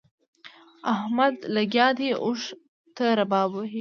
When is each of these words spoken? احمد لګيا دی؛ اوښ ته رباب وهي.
احمد 0.93 1.35
لګيا 1.55 1.87
دی؛ 1.97 2.09
اوښ 2.23 2.41
ته 2.95 3.05
رباب 3.19 3.49
وهي. 3.53 3.69